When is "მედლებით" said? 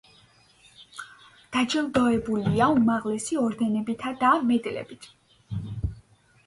4.49-5.09